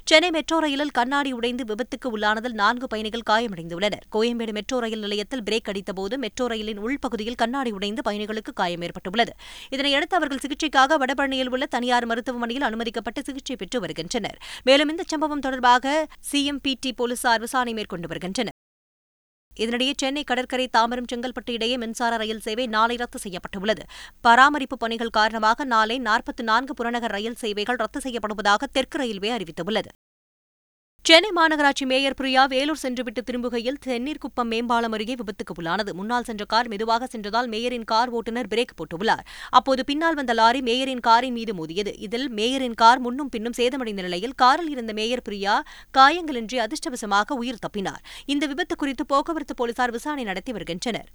சென்னை 0.06 0.30
மெட்ரோ 0.30 0.58
ரயிலில் 0.58 0.90
கண்ணாடி 0.90 1.32
உடைந்து 1.32 1.64
விபத்துக்கு 1.64 2.08
உள்ளானதில் 2.12 2.52
நான்கு 2.52 2.86
பயணிகள் 2.86 3.22
காயமடைந்துள்ளனர். 3.30 4.04
கோயம்பேடு 4.12 4.52
மெட்ரோ 4.52 4.78
ரயில் 4.78 4.98
நிலையத்தில் 4.98 5.42
பிரேக் 5.42 5.70
அடித்தபோது 5.72 6.16
மெட்ரோ 6.16 6.46
ரயிலின் 6.46 6.78
உள்பகுதியில் 6.78 7.34
கண்ணாடி 7.34 7.70
உடைந்து 7.70 8.02
பயணிகளுக்கு 8.10 8.52
காயம் 8.54 8.80
ஏற்பட்டுள்ளது. 8.80 9.32
இதனையடுத்து 9.70 10.18
அவர்கள் 10.18 10.42
சிகிச்சைக்காக 10.44 10.98
வடபழனியில் 10.98 11.48
உள்ள 11.48 11.66
தனியார் 11.66 12.06
மருத்துவமனையில் 12.06 12.66
அனுமதிக்கப்பட்டு 12.68 13.22
சிகிச்சை 13.22 13.56
பெற்று 13.56 13.80
வருகின்றனர். 13.80 14.38
மேலும் 14.62 14.88
இந்த 14.88 15.04
சம்பவம் 15.06 15.40
தொடர்பாக 15.40 16.06
சிஎம்பிடி 16.32 16.92
போலீசார் 16.96 17.40
விசாரணை 17.40 17.74
மேற்கொண்டு 17.74 18.08
வருகின்றனர். 18.08 18.53
இதனிடையே 19.58 19.92
சென்னை 19.96 20.24
கடற்கரை 20.24 20.68
தாம்பரம் 20.78 21.10
செங்கல்பட்டு 21.12 21.52
இடையே 21.52 21.76
மின்சார 21.76 22.16
ரயில் 22.16 22.40
சேவை 22.40 22.66
நாளை 22.66 22.96
ரத்து 22.96 23.18
செய்யப்பட்டுள்ளது. 23.18 23.82
பராமரிப்பு 24.20 24.76
பணிகள் 24.76 25.16
காரணமாக 25.18 25.64
நாளை 25.64 26.00
நாற்பத்தி 26.00 26.42
நான்கு 26.42 26.74
புறநகர் 26.74 27.10
ரயில் 27.10 27.34
சேவைகள் 27.34 27.76
ரத்து 27.76 28.00
செய்யப்படுவதாக 28.00 28.66
தெற்கு 28.72 28.98
ரயில்வே 28.98 29.30
அறிவித்துள்ளது. 29.30 29.90
சென்னை 31.08 31.30
மாநகராட்சி 31.36 31.84
மேயர் 31.86 32.14
பிரியா 32.14 32.46
வேலூர் 32.46 32.80
சென்றுவிட்டு 32.82 33.22
திரும்புகையில் 33.30 33.76
தென்னீர்குப்பம் 33.86 34.48
மேம்பாலம் 34.52 34.92
அருகே 34.92 35.14
விபத்துக்கு 35.14 35.54
உள்ளானது. 35.58 35.92
முன்னால் 35.92 36.22
சென்ற 36.22 36.44
கார் 36.44 36.68
மெதுவாக 36.68 37.06
சென்றதால் 37.06 37.48
மேயரின் 37.48 37.84
கார் 37.84 38.08
ஓட்டுநர் 38.08 38.48
பிரேக் 38.48 38.72
போட்டுள்ளார். 38.78 39.24
அப்போது 39.50 39.84
பின்னால் 39.84 40.14
வந்த 40.14 40.32
லாரி 40.32 40.60
மேயரின் 40.60 41.00
காரின் 41.00 41.32
மீது 41.32 41.54
மோதியது. 41.54 41.92
இதில் 41.98 42.32
மேயரின் 42.32 42.74
கார் 42.74 42.98
முன்னும் 42.98 43.28
பின்னும் 43.28 43.56
சேதமடைந்த 43.56 44.04
நிலையில் 44.08 44.34
காரில் 44.34 44.70
இருந்த 44.70 44.92
மேயர் 44.92 45.22
பிரியா 45.22 45.56
காயங்களின்றி 45.98 46.60
அதிர்ஷ்டவசமாக 46.66 47.38
உயிர் 47.42 47.62
தப்பினார். 47.66 48.02
இந்த 48.26 48.46
விபத்து 48.46 48.76
குறித்து 48.76 49.06
போக்குவரத்து 49.06 49.54
போலீசார் 49.54 49.90
விசாரணை 49.90 50.24
நடத்தி 50.24 50.52
வருகின்றனர். 50.52 51.10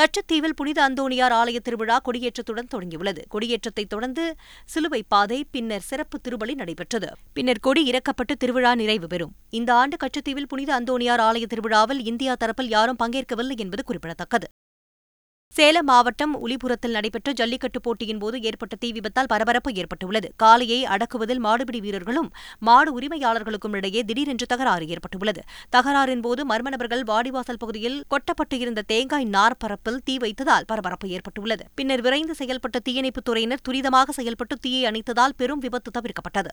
கச்சத்தீவில் 0.00 0.54
புனித 0.56 0.90
அந்தோணியார் 0.90 1.32
ஆலய 1.32 1.58
திருவிழா 1.58 2.00
கொடியேற்றத்துடன் 2.00 2.68
தொடங்கியுள்ளது. 2.74 3.18
கொடியேற்றத்தைத் 3.28 3.88
தொடர்ந்து 3.88 4.34
சிலுவை 4.64 5.02
பாதை 5.08 5.46
பின்னர் 5.50 5.80
சிறப்பு 5.80 6.20
திருப்பலி 6.20 6.54
நடைபெற்றது. 6.54 7.08
பின்னர் 7.32 7.58
கொடி 7.58 7.90
இறக்கப்பட்டு 7.90 8.34
திருவிழா 8.38 8.74
நிறைவு 8.74 9.06
பெறும். 9.06 9.32
இந்த 9.50 9.74
ஆண்டு 9.74 9.96
கச்சத்தீவில் 9.96 10.46
புனித 10.48 10.80
அந்தோணியார் 10.80 11.20
ஆலய 11.20 11.44
திருவிழாவில் 11.44 12.04
இந்தியா 12.04 12.36
தரப்பில் 12.44 12.68
யாரும் 12.68 12.96
பங்கேற்கவில்லை 13.02 13.56
என்பது 13.56 13.84
குறிப்பிடத்தக்கது. 13.84 14.46
சேலம் 15.48 15.84
மாவட்டம் 15.84 16.46
உளிபுரத்தில் 16.46 16.90
நடைபெற்ற 16.90 17.32
ஜல்லிக்கட்டு 17.32 17.80
போட்டியின் 17.80 18.18
போது 18.18 18.42
ஏற்பட்ட 18.42 18.76
தீ 18.76 18.92
விபத்தால் 18.92 19.26
பரபரப்பு 19.26 19.72
ஏற்பட்டுள்ளது. 19.72 20.32
காளையை 20.42 20.80
அடக்குவதில் 20.82 21.44
மாடுபிடி 21.44 21.80
வீரர்களும் 21.80 22.32
மாடு 22.58 23.00
உரிமையாளர்களுக்கும் 23.00 23.72
இடையே 23.72 24.02
திடீரென்று 24.02 24.46
தகராறு 24.46 24.88
ஏற்பட்டுள்ளது. 24.88 25.42
தகராறின் 25.76 26.20
போது 26.20 26.44
மர்ம 26.44 26.68
நபர்கள் 26.68 27.02
வாடிவாசல் 27.02 27.58
பகுதியில் 27.58 28.04
கொட்டப்பட்டு 28.08 28.58
இருந்த 28.58 28.82
தேங்காய் 28.82 29.24
நார் 29.24 29.56
பரப்பில் 29.56 30.00
தீ 30.04 30.16
வைத்ததால் 30.16 30.66
பரபரப்பு 30.66 31.08
ஏற்பட்டுள்ளது. 31.08 31.64
பின்னர் 31.74 32.00
விரைந்து 32.00 32.34
செயல்பட்ட 32.38 32.78
தீயணைப்புத் 32.82 33.28
துறையினர் 33.28 33.64
துரிதமாக 33.68 34.10
செயல்பட்டு 34.10 34.56
தீயை 34.56 34.90
அணைத்ததால் 34.90 35.36
பெரும் 35.36 35.58
விபத்து 35.58 35.90
தவிர்க்கப்பட்டது. 36.00 36.52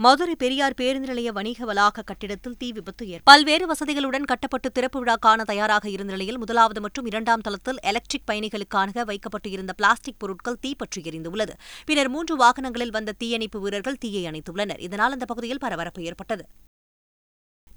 மதுரை 0.00 0.34
பெரியார் 0.36 0.74
பேருந்து 0.74 1.08
நிலைய 1.08 1.32
வணிக 1.32 1.64
வளாக 1.64 2.02
கட்டிடத்தில் 2.02 2.56
தீ 2.56 2.72
விபத்து 2.72 3.04
ஏற்பட்டது 3.08 3.28
பல்வேறு 3.30 3.64
வசதிகளுடன் 3.66 4.22
கட்டப்பட்டு 4.22 4.72
திறப்பு 4.72 4.98
விழா 4.98 5.16
காண 5.16 5.44
தயாராக 5.44 5.88
இருந்த 5.88 6.12
நிலையில் 6.12 6.38
முதலாவது 6.38 6.80
மற்றும் 6.80 7.06
இரண்டாம் 7.06 7.40
தளத்தில் 7.40 7.80
எலக்ட்ரிக் 7.82 8.28
பயணிகளுக்காக 8.30 9.04
வைக்கப்பட்டு 9.04 9.50
இருந்த 9.50 9.72
பிளாஸ்டிக் 9.72 10.18
பொருட்கள் 10.18 10.60
தீப்பற்றி 10.60 11.02
எரிந்துள்ளது. 11.02 11.56
பின்னர் 11.86 12.08
மூன்று 12.08 12.36
வாகனங்களில் 12.36 12.90
வந்த 12.90 13.12
தீயணைப்பு 13.12 13.60
வீரர்கள் 13.60 13.98
தீயை 13.98 14.24
அணைத்துள்ளனர். 14.30 14.80
இதனால் 14.80 15.12
அந்த 15.12 15.24
பகுதியில் 15.24 15.58
பரபரப்பு 15.58 16.02
ஏற்பட்டது. 16.02 16.46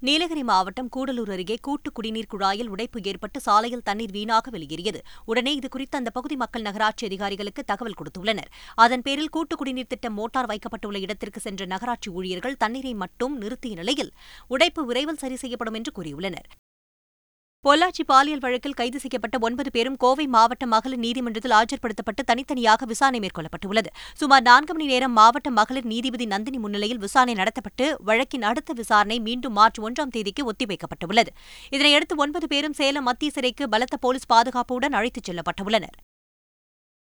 நீலகிரி 0.06 0.42
மாவட்டம் 0.42 0.88
கூடலூர் 0.94 1.30
அருகே 1.34 1.56
கூட்டு 1.66 1.88
குடிநீர் 1.92 2.28
குழாயில் 2.32 2.70
உடைப்பு 2.74 3.00
ஏற்பட்டு 3.10 3.40
சாலையில் 3.40 3.84
தண்ணீர் 3.88 4.14
வீணாக 4.16 4.50
வெளியேறியது. 4.50 5.00
உடனே 5.30 5.52
இதுகுறித்து 5.58 5.96
அந்த 5.98 6.10
பகுதி 6.10 6.36
மக்கள் 6.36 6.62
நகராட்சி 6.62 7.06
அதிகாரிகளுக்கு 7.06 7.64
தகவல் 7.64 7.96
கொடுத்துள்ளனர். 7.98 8.50
அதன் 8.84 9.02
பேரில் 9.02 9.30
கூட்டு 9.30 9.56
குடிநீர் 9.56 9.90
திட்டம் 9.92 10.18
மோட்டார் 10.20 10.46
வைக்கப்பட்டுள்ள 10.46 10.98
இடத்திற்கு 10.98 11.40
சென்ற 11.40 11.66
நகராட்சி 11.66 12.10
ஊழியர்கள் 12.10 12.60
தண்ணீரை 12.64 12.94
மட்டும் 12.94 13.36
நிறுத்திய 13.42 13.74
நிலையில் 13.74 14.12
உடைப்பு 14.48 14.84
விரைவில் 14.90 15.22
சரி 15.24 15.36
செய்யப்படும் 15.36 15.78
என்று 15.80 15.92
கூறியுள்ளனர். 15.98 16.50
பொள்ளாச்சி 17.66 18.02
பாலியல் 18.06 18.40
வழக்கில் 18.40 18.76
கைது 18.78 18.98
செய்யப்பட்ட 19.00 19.36
ஒன்பது 19.40 19.70
பேரும் 19.70 19.96
கோவை 19.96 20.26
மாவட்ட 20.26 20.66
மகளிர் 20.66 20.98
நீதிமன்றத்தில் 20.98 21.54
ஆஜர்படுத்தப்பட்டு 21.58 22.22
தனித்தனியாக 22.24 22.86
விசாரணை 22.86 23.20
மேற்கொள்ளப்பட்டுள்ளது. 23.20 23.90
சுமார் 24.14 24.42
நான்கு 24.42 24.72
மணி 24.72 24.86
நேரம் 24.86 25.12
மாவட்ட 25.12 25.50
மகளிர் 25.50 25.86
நீதிபதி 25.86 26.26
நந்தினி 26.26 26.58
முன்னிலையில் 26.58 26.98
விசாரணை 26.98 27.34
நடத்தப்பட்டு 27.34 27.94
வழக்கின் 28.04 28.42
அடுத்த 28.42 28.72
விசாரணை 28.72 29.20
மீண்டும் 29.20 29.52
மார்ச் 29.52 29.80
ஒன்றாம் 29.80 30.14
தேதிக்கு 30.16 30.52
ஒத்திவைக்கப்பட்டுள்ளது. 30.52 31.32
இதனையடுத்து 31.70 32.16
ஒன்பது 32.16 32.46
பேரும் 32.46 32.72
சேலம் 32.72 33.04
மத்திய 33.04 33.30
சிறைக்கு 33.30 33.68
பலத்த 33.68 33.96
போலீஸ் 33.96 34.30
பாதுகாப்புடன் 34.32 34.92
அழைத்துச் 34.92 35.30
செல்லப்பட்டுள்ளனர். 35.30 35.96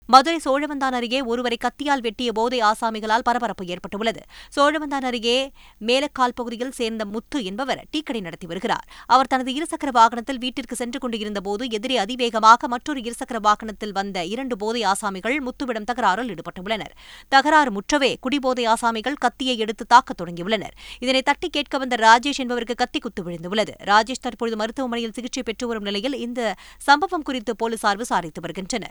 மதுரை 0.06 0.40
சோழவந்தான் 0.46 0.96
அருகே 0.98 1.22
ஒருவரை 1.22 1.58
கத்தியால் 1.58 2.02
வெட்டிய 2.02 2.32
போதை 2.32 2.60
ஆசாமிகளால் 2.60 3.24
பரபரப்பு 3.24 3.66
ஏற்பட்டுள்ளது. 3.66 4.22
சோழவந்தான் 4.56 5.06
அருகே 5.10 5.52
மேலக்கால் 5.78 6.34
பகுதியில் 6.36 6.72
சேர்ந்த 6.72 7.06
முத்து 7.06 7.44
என்பவர் 7.44 7.84
டீக்கடை 7.92 8.22
நடத்தி 8.22 8.48
வருகிறார். 8.48 8.88
அவர் 9.06 9.28
தனது 9.28 9.52
இருசக்கர 9.52 9.92
வாகனத்தில் 9.92 10.38
வீட்டிற்கு 10.38 10.76
சென்று 10.76 11.00
கொண்டிருந்த 11.00 11.42
போது 11.42 11.70
எதிரே 11.70 11.98
அதிவேகமாக 11.98 12.68
மற்றொரு 12.68 13.00
இருசக்கர 13.00 13.40
வாகனத்தில் 13.42 13.92
வந்த 13.92 14.26
இரண்டு 14.26 14.58
போதை 14.58 14.82
ஆசாமிகள் 14.84 15.38
முத்துவிடம் 15.46 15.88
தகராறில் 15.92 16.32
ஈடுபட்டுள்ளனர். 16.34 16.94
தகராறு 17.30 17.72
முற்றவே 17.72 18.12
குடிபோதை 18.24 18.74
ஆசாமிகள் 18.74 19.20
கத்தியை 19.20 19.58
எடுத்து 19.58 19.86
தாக்கத் 19.86 20.22
தொடங்கியுள்ளனர். 20.22 20.76
இதனை 21.00 21.22
தட்டி 21.22 21.50
கேட்க 21.50 21.78
வந்த 21.78 21.96
ராஜேஷ் 21.96 22.42
என்பவருக்கு 22.44 22.76
கத்தி 22.76 23.00
குத்து 23.00 23.24
விழுந்துள்ளது. 23.24 23.76
ராஜேஷ் 23.86 24.24
தற்பொழுது 24.26 24.58
மருத்துவமனையில் 24.58 25.16
சிகிச்சை 25.16 25.44
பெற்று 25.44 25.68
வரும் 25.68 25.84
நிலையில் 25.84 26.14
இந்த 26.14 26.56
சம்பவம் 26.78 27.22
குறித்து 27.22 27.56
போலீசார் 27.56 27.98
விசாரித்து 27.98 28.42
வருகின்றனர். 28.42 28.91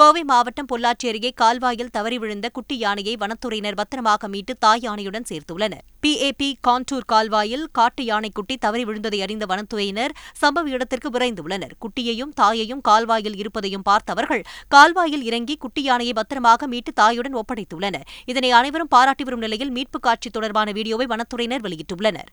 கோவை 0.00 0.24
மாவட்டம் 0.24 0.68
பொள்ளாச்சி 0.72 1.08
அருகே 1.08 1.30
கால்வாயில் 1.30 1.90
தவறி 1.90 2.18
விழுந்த 2.18 2.48
குட்டி 2.48 2.78
யானையை 2.78 3.16
வனத்துறையினர் 3.16 3.74
பத்திரமாக 3.74 4.28
மீட்டு 4.28 4.58
தாய் 4.58 4.80
யானையுடன் 4.80 5.26
சேர்த்துள்ளனர். 5.30 5.84
பிஏபி 6.02 6.48
கான்டூர் 6.68 7.06
கால்வாயில் 7.06 7.68
காட்டு 7.72 8.04
யானைக்குட்டி 8.04 8.56
தவறி 8.58 8.84
விழுந்ததை 8.84 9.18
அறிந்த 9.20 9.46
வனத்துறையினர் 9.46 10.14
சம்பவ 10.40 10.66
இடத்திற்கு 10.66 11.10
விரைந்துள்ளனர். 11.10 11.74
குட்டியையும் 11.80 12.32
தாயையும் 12.34 12.80
கால்வாயில் 12.80 13.36
இருப்பதையும் 13.36 13.82
பார்த்தவர்கள் 13.82 14.42
கால்வாயில் 14.68 15.22
இறங்கி 15.22 15.56
குட்டி 15.56 15.82
யானையை 15.82 16.12
பத்திரமாக 16.12 16.66
மீட்டு 16.66 16.92
தாயுடன் 17.00 17.38
ஒப்படைத்துள்ளனர். 17.40 18.06
இதனை 18.26 18.50
அனைவரும் 18.50 18.88
பாராட்டி 18.88 19.24
வரும் 19.24 19.38
நிலையில் 19.38 19.70
மீட்புக் 19.70 20.02
காட்சி 20.02 20.30
தொடர்பான 20.30 20.72
வீடியோவை 20.72 21.06
வனத்துறையினர் 21.06 21.60
வெளியிட்டுள்ளனர். 21.60 22.30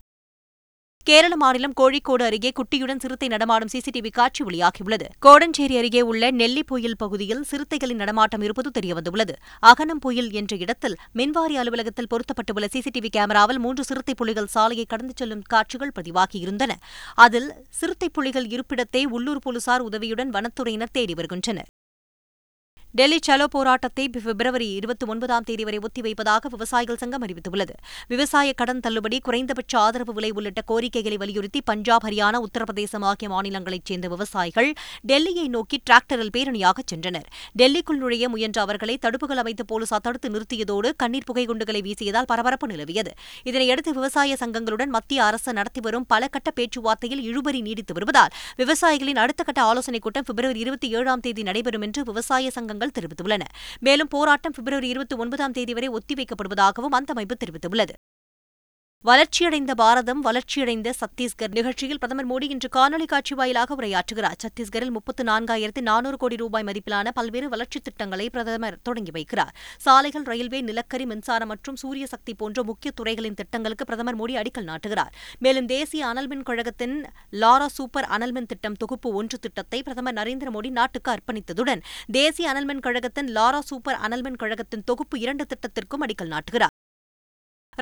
கேரள 1.08 1.34
மாநிலம் 1.36 1.74
கோழிக்கோடு 1.80 2.22
அருகே 2.22 2.50
குட்டியுடன் 2.58 3.00
சிறுத்தை 3.02 3.28
நடமாடும் 3.28 3.70
சிசிடிவி 3.74 4.10
காட்சி 4.10 4.42
வெளியாகியுள்ளது. 4.44 5.06
கோடஞ்சேரி 5.26 5.76
அருகே 5.78 6.00
உள்ள 6.00 6.30
நெல்லிப்புயில் 6.30 6.96
பகுதியில் 6.96 7.44
சிறுத்தைகளின் 7.50 8.00
நடமாட்டம் 8.02 8.42
இருப்பது 8.42 8.70
தெரியவந்துள்ளது. 8.78 9.34
அகனம்பொயில் 9.62 10.28
என்ற 10.32 10.56
இடத்தில் 10.56 10.96
மின்வாரி 11.14 11.56
அலுவலகத்தில் 11.62 12.10
பொருத்தப்பட்டுள்ள 12.14 12.68
சிசிடிவி 12.74 13.12
கேமராவில் 13.16 13.58
மூன்று 13.58 13.84
சிறுத்தை 13.84 14.14
புலிகள் 14.14 14.52
சாலையை 14.56 14.84
கடந்து 14.84 15.16
செல்லும் 15.16 15.46
காட்சிகள் 15.46 15.96
பதிவாகியிருந்தன. 16.00 16.74
அதில் 17.14 17.50
சிறுத்தை 17.70 18.08
புலிகள் 18.08 18.46
இருப்பிடத்தை 18.46 19.04
உள்ளூர் 19.04 19.42
போலீசார் 19.42 19.80
உதவியுடன் 19.80 20.30
வனத்துறையினர் 20.30 20.96
தேடி 20.98 21.14
வருகின்றனர். 21.14 21.70
டெல்லி 22.94 23.18
சலோ 23.26 23.44
போராட்டத்தை 23.44 24.08
பிப்ரவரி 24.08 24.72
இருபத்தி 24.72 25.06
ஒன்பதாம் 25.06 25.44
தேதி 25.44 25.64
வரை 25.64 25.78
ஒத்திவைப்பதாக 25.78 26.48
விவசாயிகள் 26.48 26.96
சங்கம் 26.96 27.22
அறிவித்துள்ளது. 27.26 27.74
விவசாய 28.08 28.52
கடன் 28.52 28.80
தள்ளுபடி 28.80 29.20
குறைந்தபட்ச 29.20 29.78
ஆதரவு 29.78 30.12
விலை 30.12 30.30
உள்ளிட்ட 30.30 30.60
கோரிக்கைகளை 30.60 31.16
வலியுறுத்தி 31.16 31.62
பஞ்சாப் 31.64 32.06
ஹரியானா 32.06 32.38
உத்தரப்பிரதேசம் 32.44 33.02
ஆகிய 33.02 33.28
மாநிலங்களைச் 33.30 33.84
சேர்ந்த 33.84 34.08
விவசாயிகள் 34.08 34.72
டெல்லியை 35.08 35.48
நோக்கி 35.48 35.82
டிராக்டரில் 35.90 36.32
பேரணியாக 36.36 36.84
சென்றனர். 36.94 37.26
டெல்லிக்குள் 37.58 37.96
நுழைய 37.96 38.28
முயன்ற 38.28 38.60
அவர்களை 38.60 38.98
தடுப்புகள் 39.06 39.36
அமைத்து 39.36 39.64
போலீசார் 39.64 40.00
தடுத்து 40.00 40.30
நிறுத்தியதோடு 40.30 40.90
கண்ணீர் 40.96 41.24
புகை 41.24 41.44
குண்டுகளை 41.46 41.82
வீசியதால் 41.82 42.26
பரபரப்பு 42.26 42.66
நிலவியது. 42.66 43.12
இதனையடுத்து 43.44 43.90
விவசாய 43.90 44.36
சங்கங்களுடன் 44.40 44.86
மத்திய 44.86 45.24
அரசு 45.24 45.52
நடத்தி 45.52 45.80
வரும் 45.80 46.06
பல 46.06 46.28
கட்ட 46.28 46.50
பேச்சுவார்த்தையில் 46.60 47.24
இழுபறி 47.28 47.60
நீடித்து 47.60 47.92
வருவதால் 47.92 48.30
விவசாயிகளின் 48.56 49.16
அடுத்த 49.16 49.42
கட்ட 49.42 49.62
ஆலோசனைக் 49.62 50.02
கூட்டம் 50.02 50.24
பிப்ரவரி 50.26 50.58
இருபத்தி 50.58 50.94
ஏழாம் 50.94 51.20
தேதி 51.20 51.42
நடைபெறும் 51.42 51.80
என்று 51.80 52.02
விவசாய 52.02 52.50
சங்கங்கள் 52.50 52.76
தெரிவித்துள்ளன. 52.78 53.40
மேலும் 53.78 54.08
போராட்டம் 54.08 54.52
பிப்ரவரி 54.56 54.88
இருபத்தி 54.88 55.16
ஒன்பதாம் 55.16 55.52
தேதி 55.52 55.72
வரை 55.72 55.88
ஒத்திவைக்கப்படுவதாகவும் 55.88 56.96
அந்த 56.98 57.12
அமைப்பு 57.12 57.36
தெரிவித்துள்ளது. 57.44 58.07
வளர்ச்சியடைந்த 59.04 59.72
பாரதம் 59.74 60.20
வளர்ச்சியடைந்த 60.24 60.92
சத்தீஸ்கர் 61.00 61.52
நிகழ்ச்சியில் 61.52 61.98
பிரதமர் 61.98 62.26
மோடி 62.26 62.46
இன்று 62.48 62.68
காணொலி 62.76 63.04
காட்சி 63.04 63.34
வாயிலாக 63.34 63.74
உரையாற்றுகிறார். 63.74 64.34
சத்தீஸ்கரில் 64.44 64.90
முப்பத்து 64.90 65.24
நான்காயிரத்து 65.24 65.80
நானூறு 65.80 66.16
கோடி 66.16 66.36
ரூபாய் 66.36 66.64
மதிப்பிலான 66.64 67.08
பல்வேறு 67.08 67.48
வளர்ச்சித் 67.48 67.84
திட்டங்களை 67.84 68.30
பிரதமர் 68.30 68.78
தொடங்கி 68.82 69.10
வைக்கிறார். 69.10 69.52
சாலைகள் 69.78 70.22
ரயில்வே 70.22 70.60
நிலக்கரி 70.60 71.06
மின்சாரம் 71.06 71.48
மற்றும் 71.48 71.76
சூரிய 71.76 72.06
சக்தி 72.06 72.34
போன்ற 72.34 72.62
முக்கிய 72.62 72.92
துறைகளின் 72.96 73.34
திட்டங்களுக்கு 73.34 73.84
பிரதமர் 73.84 74.18
மோடி 74.20 74.34
அடிக்கல் 74.34 74.68
நாட்டுகிறார். 74.72 75.12
மேலும் 75.38 75.66
தேசிய 75.66 76.06
அனல்மின் 76.06 76.42
கழகத்தின் 76.42 77.06
லாரா 77.32 77.66
சூப்பர் 77.66 78.04
அனல்மின் 78.04 78.46
திட்டம் 78.46 78.74
தொகுப்பு 78.74 79.12
ஒன்று 79.12 79.38
திட்டத்தை 79.38 79.82
பிரதமர் 79.82 80.14
நரேந்திர 80.14 80.50
மோடி 80.56 80.70
நாட்டுக்கு 80.70 81.12
அர்ப்பணித்ததுடன் 81.12 81.80
தேசிய 82.10 82.52
அனல்மின் 82.52 82.80
கழகத்தின் 82.80 83.26
லாரா 83.26 83.58
சூப்பர் 83.58 84.00
அனல்மின் 84.08 84.36
கழகத்தின் 84.36 84.84
தொகுப்பு 84.84 85.20
இரண்டு 85.20 85.46
திட்டத்திற்கும் 85.46 86.04
அடிக்கல் 86.06 86.34
நாட்டுகிறார். 86.34 86.74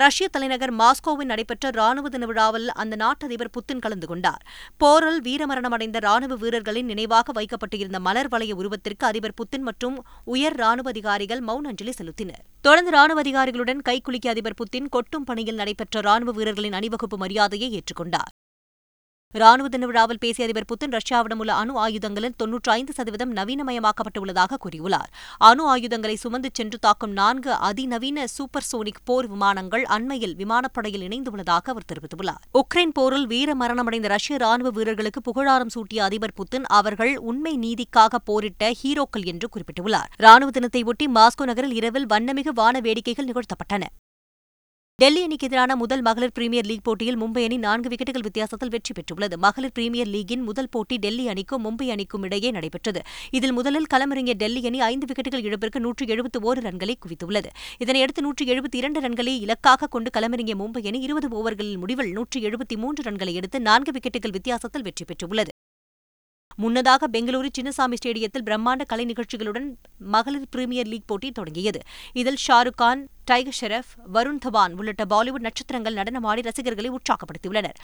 ரஷ்ய 0.03 0.29
தலைநகர் 0.29 0.73
மாஸ்கோவில் 0.75 1.31
நடைபெற்ற 1.31 1.71
ராணுவ 1.71 2.09
தின 2.09 2.27
விழாவில் 2.27 2.67
அந்த 2.83 2.95
நாட்டு 2.97 3.25
அதிபர் 3.27 3.51
புத்தின் 3.57 3.79
கலந்து 3.79 4.07
கொண்டார். 4.07 4.43
போரில் 4.77 5.21
வீரமரணமடைந்த 5.23 5.99
ராணுவ 5.99 6.35
வீரர்களின் 6.35 6.87
நினைவாக 6.87 7.33
வைக்கப்பட்டிருந்த 7.33 8.01
மலர் 8.01 8.29
வளைய 8.29 8.55
உருவத்திற்கு 8.55 9.05
அதிபர் 9.07 9.37
புத்தின் 9.41 9.65
மற்றும் 9.69 9.97
உயர் 10.25 10.57
ராணுவ 10.57 10.89
அதிகாரிகள் 10.89 11.43
மௌன 11.43 11.71
அஞ்சலி 11.73 11.95
செலுத்தினர். 12.01 12.43
தொடர்ந்து 12.61 12.91
ராணுவ 12.91 13.21
அதிகாரிகளுடன் 13.21 13.81
கைக்குலுக்கிய 13.89 14.35
அதிபர் 14.35 14.59
புத்தின் 14.63 14.89
கொட்டும் 14.89 15.25
பணியில் 15.25 15.55
நடைபெற்ற 15.55 16.01
ராணுவ 16.01 16.33
வீரர்களின் 16.33 16.73
அணிவகுப்பு 16.73 17.17
மரியாதையை 17.17 17.71
ஏற்றுக்கொண்டார். 17.79 18.33
ராணுவ 19.39 19.69
தின 19.69 19.87
விழாவில் 19.87 20.19
பேசிய 20.19 20.45
அதிபர் 20.47 20.67
புத்தின் 20.71 20.95
ரஷ்யாவிடம் 20.97 21.41
உள்ள 21.43 21.55
அணு 21.55 21.79
ஆயுதங்களில் 21.79 22.35
தொன்னூற்றி 22.43 22.71
ஐந்து 22.71 22.93
சதவீதம் 22.93 23.33
நவீனமயமாக்கப்பட்டுள்ளதாக 23.35 24.59
கூறியுள்ளார். 24.65 25.11
அணு 25.39 25.67
ஆயுதங்களை 25.67 26.17
சுமந்து 26.17 26.49
சென்று 26.53 26.79
தாக்கும் 26.79 27.13
நான்கு 27.13 27.53
அதிநவீன 27.53 28.27
சூப்பர் 28.27 28.67
சோனிக் 28.73 29.03
போர் 29.05 29.27
விமானங்கள் 29.27 29.85
அண்மையில் 29.85 30.35
விமானப்படையில் 30.37 31.05
இணைந்துள்ளதாக 31.09 31.75
அவர் 31.75 31.89
தெரிவித்துள்ளார். 31.93 32.41
உக்ரைன் 32.53 32.95
போரில் 32.95 33.27
வீர 33.27 33.55
மரணமடைந்த 33.55 34.09
ரஷ்ய 34.09 34.37
ராணுவ 34.37 34.71
வீரர்களுக்கு 34.71 35.21
புகழாரம் 35.21 35.75
சூட்டிய 35.75 36.03
அதிபர் 36.03 36.37
புத்தின் 36.37 36.67
அவர்கள் 36.81 37.19
உண்மை 37.19 37.55
நீதிக்காக 37.59 38.15
போரிட்ட 38.25 38.73
ஹீரோக்கள் 38.83 39.25
என்று 39.25 39.49
குறிப்பிட்டுள்ளார். 39.57 40.11
ராணுவ 40.17 40.51
தினத்தையொட்டி 40.51 41.09
மாஸ்கோ 41.19 41.45
நகரில் 41.45 41.73
இரவில் 41.73 42.07
வண்ணமிகு 42.07 42.53
வான 42.55 42.81
வேடிக்கைகள் 42.81 43.31
நிகழ்த்தப்பட்டன. 43.31 43.85
டெல்லி 45.03 45.23
அணிக்கு 45.23 45.47
எதிரான 45.47 45.77
முதல் 45.77 46.03
மகளிர் 46.03 46.33
பிரீமியர் 46.33 46.65
லீக் 46.65 46.83
போட்டியில் 46.83 47.19
மும்பை 47.21 47.43
அணி 47.45 47.57
நான்கு 47.57 47.89
விக்கெட்டுகள் 47.89 48.23
வித்தியாசத்தில் 48.23 48.69
வெற்றி 48.69 48.93
பெற்றுள்ளது. 48.93 49.37
மகளிர் 49.37 49.73
பிரீமியர் 49.73 50.09
லீகின் 50.09 50.45
முதல் 50.45 50.69
போட்டி 50.71 50.97
டெல்லி 50.97 51.29
அணிக்கும் 51.29 51.63
மும்பை 51.65 51.87
அணிக்கும் 51.95 52.23
இடையே 52.23 52.51
நடைபெற்றது. 52.51 53.01
இதில் 53.31 53.53
முதலில் 53.53 53.89
களமிறங்கிய 53.95 54.35
டெல்லி 54.35 54.67
அணி 54.67 54.81
ஐந்து 54.81 55.07
விக்கெட்டுகள் 55.11 55.45
இழப்பிற்கு 55.49 55.81
நூற்று 55.81 56.07
எழுபத்து 56.07 56.41
ஓரு 56.47 56.63
ரன்களை 56.69 56.95
குவித்துள்ளது. 57.03 57.51
இதனையடுத்து 57.85 58.21
நூற்று 58.21 58.47
எழுபத்தி 58.47 58.81
இரண்டு 58.83 59.01
ரன்களை 59.01 59.35
இலக்காக 59.47 59.87
கொண்டு 59.87 60.11
களமிறங்கிய 60.17 60.57
மும்பை 60.63 60.87
அணி 60.87 61.01
இருபது 61.01 61.29
ஓவர்களில் 61.29 61.79
முடிவில் 61.79 62.13
நூற்று 62.13 62.41
எழுபத்தி 62.41 62.77
மூன்று 62.77 63.11
ரன்களை 63.11 63.33
எடுத்து 63.33 63.61
நான்கு 63.61 63.93
விக்கெட்டுகள் 63.93 64.37
வித்தியாசத்தில் 64.39 64.83
வெற்றி 64.83 65.05
பெற்றுள்ளது. 65.05 65.49
முன்னதாக 66.57 67.09
பெங்களூரு 67.13 67.49
சின்னசாமி 67.59 67.97
ஸ்டேடியத்தில் 68.01 68.45
பிரம்மாண்ட 68.45 68.85
கலை 68.87 69.05
நிகழ்ச்சிகளுடன் 69.07 69.69
மகளிர் 69.99 70.49
பிரீமியர் 70.51 70.87
லீக் 70.87 71.07
போட்டி 71.07 71.31
தொடங்கியது. 71.33 71.81
இதில் 72.13 72.41
ஷாருக் 72.47 72.81
கான் 72.83 73.03
டைகர் 73.25 73.59
ஷெரப் 73.61 73.93
வருண் 74.15 74.41
தவான் 74.47 74.77
உள்ளிட்ட 74.77 75.05
பாலிவுட் 75.05 75.47
நட்சத்திரங்கள் 75.49 75.99
நடனமாடி 76.01 76.43
ரசிகர்களை 76.43 76.91
உற்சாகப்படுத்தியுள்ளனர். 76.91 77.81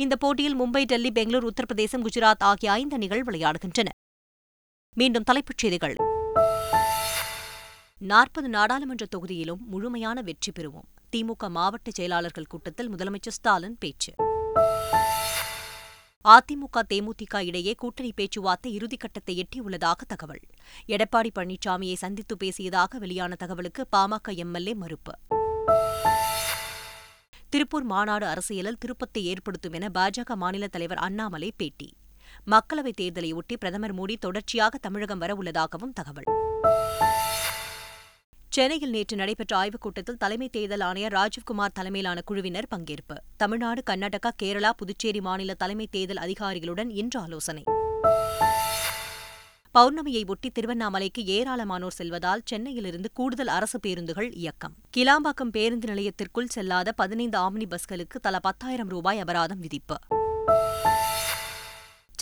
இந்த 0.00 0.16
போட்டியில் 0.16 0.60
மும்பை 0.60 0.84
டெல்லி 0.84 1.10
பெங்களூர் 1.10 1.52
உத்தரப்பிரதேசம் 1.52 2.02
குஜராத் 2.02 2.38
ஆகிய 2.38 2.72
ஐந்து 2.72 2.94
அணிகள் 2.94 3.22
விளையாடுகின்றன. 3.22 3.88
மீண்டும் 4.94 5.22
தலைப்புச் 5.22 5.58
செய்திகள். 5.58 5.94
நாற்பது 7.98 8.48
நாடாளுமன்ற 8.48 9.06
தொகுதியிலும் 9.16 9.58
முழுமையான 9.58 10.22
வெற்றி 10.22 10.52
பெறுவோம். 10.58 10.88
திமுக 11.16 11.48
மாவட்ட 11.48 11.90
செயலாளர்கள் 11.90 12.46
கூட்டத்தில் 12.46 12.94
முதலமைச்சர் 12.94 13.36
ஸ்டாலின் 13.38 13.76
பேச்சு. 13.80 14.14
அதிமுக 16.24 16.82
தேமுதிக 16.94 17.44
இடையே 17.44 17.74
கூட்டணி 17.74 18.12
பேச்சுவார்த்தை 18.12 18.76
இறுதிக்கட்டத்தை 18.76 19.42
எட்டியுள்ளதாக 19.42 20.00
தகவல். 20.06 20.40
எடப்பாடி 20.86 21.30
பழனிசாமியை 21.38 21.94
சந்தித்து 21.94 22.36
பேசியதாக 22.44 22.98
வெளியான 22.98 23.34
தகவலுக்கு 23.34 23.86
பாமக 23.96 24.34
எம்எல்ஏ 24.34 24.74
மறுப்பு. 24.74 25.12
திருப்பூர் 27.50 27.82
மாநாடு 27.82 28.26
அரசியலில் 28.26 28.78
திருப்பத்தை 28.78 29.24
ஏற்படுத்தும் 29.24 29.72
என 29.72 29.88
பாஜக 29.94 30.34
மாநில 30.34 30.66
தலைவர் 30.66 30.98
அண்ணாமலை 30.98 31.52
பேட்டி. 31.56 31.94
மக்களவைத் 32.46 33.00
தேர்தலையொட்டி 33.00 33.56
பிரதமர் 33.58 33.94
மோடி 33.94 34.16
தொடர்ச்சியாக 34.20 34.78
தமிழகம் 34.78 35.20
வரவுள்ளதாகவும் 35.20 35.92
தகவல். 35.94 36.24
சென்னையில் 38.48 38.90
நேற்று 38.90 39.16
நடைபெற்ற 39.16 39.56
ஆய்வுக் 39.56 39.80
கூட்டத்தில் 39.80 40.16
தலைமை 40.16 40.48
தேர்தல் 40.48 40.80
ஆணையர் 40.80 41.12
ராஜீவ்குமார் 41.12 41.72
தலைமையிலான 41.72 42.20
குழுவினர் 42.20 42.66
பங்கேற்பு. 42.76 43.16
தமிழ்நாடு 43.36 43.82
கர்நாடகா 43.90 44.30
கேரளா 44.42 44.70
புதுச்சேரி 44.70 45.20
மாநில 45.20 45.54
தலைமை 45.54 45.88
தேர்தல் 45.90 46.16
அதிகாரிகளுடன் 46.16 46.90
இன்று 46.90 47.20
ஆலோசனை. 47.20 47.62
பௌர்ணமியை 49.78 50.26
ஒட்டி 50.26 50.50
திருவண்ணாமலைக்கு 50.50 51.24
ஏராளமானோர் 51.26 51.96
செல்வதால் 51.98 52.40
சென்னையிலிருந்து 52.44 53.10
கூடுதல் 53.12 53.46
அரசு 53.46 53.80
பேருந்துகள் 53.80 54.32
இயக்கம். 54.32 54.74
கிளாம்பாக்கம் 54.96 55.50
பேருந்து 55.50 55.86
நிலையத்திற்குள் 55.86 56.48
செல்லாத 56.54 56.88
பதினைந்து 56.96 57.38
ஆம்னி 57.38 57.66
பஸ்களுக்கு 57.70 58.18
தலா 58.20 58.38
பத்தாயிரம் 58.42 58.88
ரூபாய் 58.88 59.18
அபராதம் 59.18 59.60
விதிப்பு. 59.60 59.96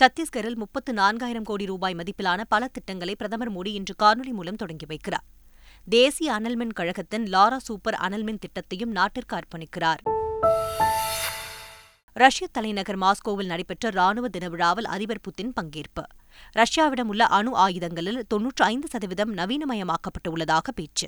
சத்தீஸ்கரில் 0.01 0.55
முப்பத்து 0.55 0.93
நான்காயிரம் 0.93 1.41
கோடி 1.41 1.65
ரூபாய் 1.65 1.95
மதிப்பிலான 1.95 2.41
பல 2.49 2.67
திட்டங்களை 2.67 3.15
பிரதமர் 3.15 3.51
மோடி 3.51 3.67
இன்று 3.67 3.95
காணொலி 4.03 4.31
மூலம் 4.31 4.55
தொடங்கி 4.55 4.85
வைக்கிறார். 4.85 5.25
தேசிய 5.89 6.31
அனல்மின் 6.31 6.73
கழகத்தின் 6.73 7.25
லாரா 7.25 7.57
சூப்பர் 7.57 7.99
அனல்மின் 8.01 8.39
திட்டத்தையும் 8.45 8.95
நாட்டிற்கு 8.99 9.35
அர்ப்பணிக்கிறார். 9.35 10.01
ரஷ்ய 12.13 12.47
தலைநகர் 12.51 12.99
மாஸ்கோவில் 12.99 13.45
நடைபெற்ற 13.45 13.89
ராணுவ 13.89 14.27
தின 14.27 14.49
விழாவில் 14.49 14.85
அதிபர் 14.85 15.21
புதின் 15.21 15.53
பங்கேற்பு. 15.61 16.03
ரஷ்யாவிடம் 16.57 17.07
உள்ள 17.07 17.25
அணு 17.25 17.55
ஆயுதங்களில் 17.55 18.25
தொன்னூற்று 18.27 18.65
ஐந்து 18.65 18.87
சதவீதம் 18.87 19.35
நவீனமயமாக்கப்பட்டுள்ளதாக 19.35 20.57
பேச்சு. 20.75 21.07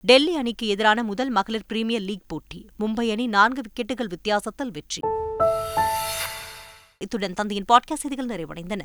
டெல்லி 0.00 0.36
அணிக்கு 0.36 0.66
எதிரான 0.66 1.02
முதல் 1.02 1.30
மகளிர் 1.30 1.66
பிரீமியர் 1.66 2.02
லீக் 2.02 2.24
போட்டி 2.26 2.66
மும்பை 2.80 3.10
அணி 3.10 3.26
நான்கு 3.26 3.60
விக்கெட்டுகள் 3.60 4.08
வித்தியாசத்தில் 4.08 4.70
வெற்றி. 4.70 5.00
இத்துடன் 6.98 7.32
தந்தையின் 7.32 7.66
பாட்காஸ்ட் 7.72 7.96
செய்திகள் 7.96 8.26
நிறைவடைந்தன. 8.26 8.80